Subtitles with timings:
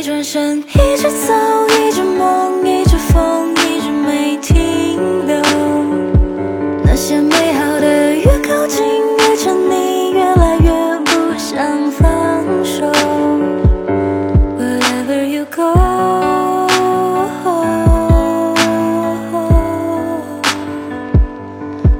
[0.00, 1.34] 一转身，一直走，
[1.68, 5.36] 一直梦，一直疯，一直没停留。
[6.82, 8.82] 那些美好的越靠近
[9.18, 12.90] 越沉溺，越来越不想放手。
[14.56, 15.74] Wherever you go.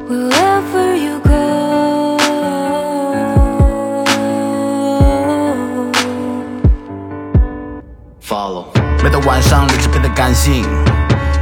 [0.08, 0.89] Wherever.。
[8.20, 8.66] follow。
[9.02, 10.64] 每到晚上，理智变得感性。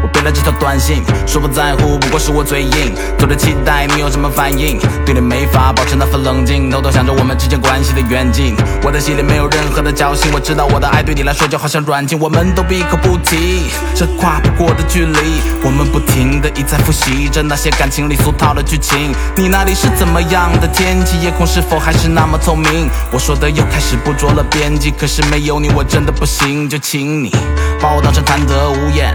[0.08, 2.94] 我编了这条短信，说不在乎，不过是我嘴硬。
[3.18, 8.56] 做着期待你有什么反应，对你没法保持那份冷静，偷偷想着我们之间关系的远近。
[8.82, 15.42] 我的心里没有任何的侥幸，我知道我的爱对你来说就好像软禁，我们都闭口不提这跨不过的距离。
[15.62, 19.12] 我们不停的一再复习着那些感情里俗套的剧情。
[19.36, 21.20] 你那里是怎么样的天气？
[21.20, 22.88] 夜空是否还是那么透明？
[23.12, 27.30] 我说的又开始不着了边际，可是没有你我真的不行，就请你
[27.78, 29.14] 把我当成贪得无厌。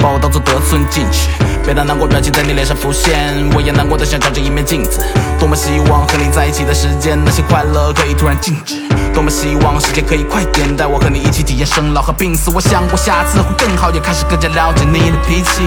[0.00, 1.28] 把我当作得寸进尺，
[1.64, 3.14] 别让难过表情在你脸上浮现。
[3.54, 5.04] 我也难过的像照着一面镜子，
[5.38, 8.76] 多么希望和你在一起的时间，那些快乐可以突然静止。
[9.12, 12.50] 多么希望时间可以快点，带我和你一起体验生老和病死。
[12.54, 15.62] 我想过下次会更好，也开始更加了解你的脾气。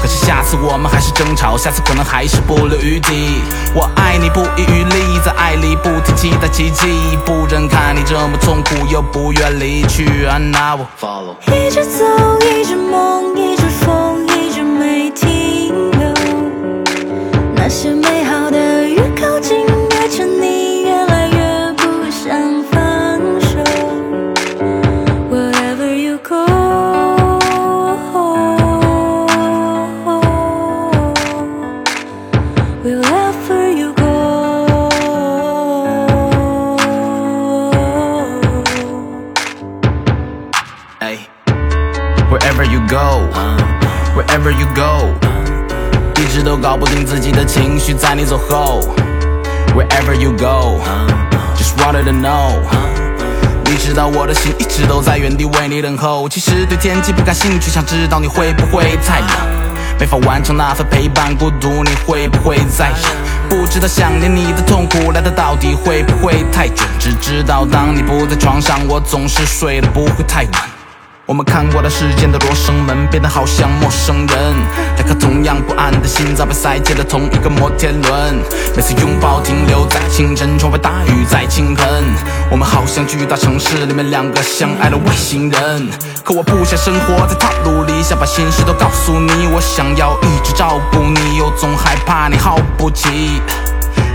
[0.00, 3.40] 可是下次我们还是争吵，下次可能还是不留余地。
[3.74, 10.26] 我爱你不遗余力，在爱里不停期待奇迹，不忍看你这么痛苦，又不愿离去。
[10.26, 11.34] 啊，那我 follow。
[11.50, 12.04] 一直走，
[12.40, 13.34] 一直梦，
[42.32, 43.28] wherever you go,
[44.16, 45.12] wherever you go，
[46.18, 48.80] 一直都搞不定自己的情绪，在你走后。
[49.74, 50.80] Wherever you go,
[51.54, 52.58] just wanted to know，
[53.66, 56.26] 你知道我的心一直都在原地为你等候。
[56.26, 59.28] 其实对天气不感兴趣，想知道你会不会太冷，
[60.00, 63.50] 没法完成那份陪伴孤独，你会不会再忍？
[63.50, 66.88] 不知道想念你的痛苦来的到底会不会太准？
[66.98, 70.81] 只知道当你不在床上，我总是睡得不会太晚。
[71.24, 74.54] 我们看过了世间的罗生门，变得好像陌生人。
[74.96, 78.42] 两颗同样不安的心脏被塞进了同一个摩天轮。
[78.74, 81.86] 每次拥抱停留在清晨，窗外大雨在倾盆。
[82.50, 85.88] 我们好像巨大城市里面两个相爱的外星人。
[86.24, 89.46] 可我不想生活在套路里，想把心事都告诉你。
[89.54, 93.40] 我想要一直照顾你，又总害怕你耗不起。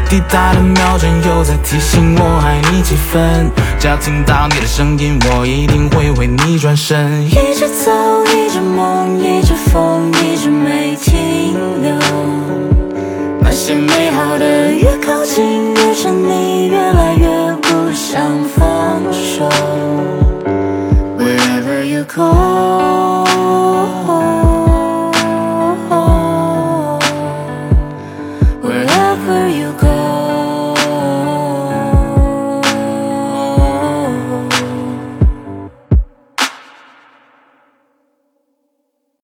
[0.09, 7.25] 滴答的秒针又在提醒我爱你几分，只要听到你的声音，我一定会为你转身。
[7.25, 7.91] 一直走，
[8.28, 8.87] 一直梦，